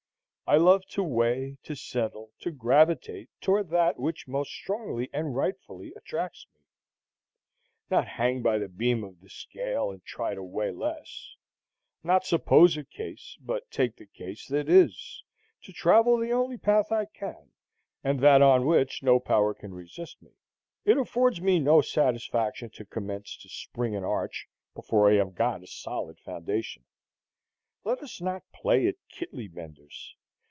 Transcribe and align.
I 0.47 0.57
love 0.57 0.85
to 0.87 1.01
weigh, 1.01 1.55
to 1.63 1.75
settle, 1.77 2.31
to 2.41 2.51
gravitate 2.51 3.29
toward 3.39 3.69
that 3.69 3.97
which 3.97 4.27
most 4.27 4.51
strongly 4.51 5.09
and 5.13 5.33
rightfully 5.33 5.93
attracts 5.95 6.45
me;—not 6.53 8.05
hang 8.05 8.41
by 8.41 8.57
the 8.57 8.67
beam 8.67 9.01
of 9.05 9.21
the 9.21 9.29
scale 9.29 9.91
and 9.91 10.03
try 10.03 10.33
to 10.35 10.43
weigh 10.43 10.71
less,—not 10.71 12.25
suppose 12.25 12.75
a 12.75 12.83
case, 12.83 13.37
but 13.39 13.71
take 13.71 13.95
the 13.95 14.05
case 14.07 14.45
that 14.47 14.67
is; 14.67 15.23
to 15.61 15.71
travel 15.71 16.17
the 16.17 16.33
only 16.33 16.57
path 16.57 16.91
I 16.91 17.05
can, 17.05 17.51
and 18.03 18.19
that 18.19 18.41
on 18.41 18.65
which 18.65 19.01
no 19.01 19.21
power 19.21 19.53
can 19.53 19.73
resist 19.73 20.21
me. 20.21 20.31
It 20.83 20.97
affords 20.97 21.39
me 21.39 21.59
no 21.61 21.79
satisfaction 21.79 22.69
to 22.71 22.83
commence 22.83 23.37
to 23.37 23.47
spring 23.47 23.95
an 23.95 24.03
arch 24.03 24.49
before 24.75 25.09
I 25.09 25.13
have 25.13 25.33
got 25.33 25.63
a 25.63 25.67
solid 25.67 26.19
foundation. 26.19 26.83
Let 27.85 27.99
us 28.03 28.19
not 28.19 28.43
play 28.51 28.85
at 28.87 28.95
kittly 29.07 29.47
benders. 29.47 30.13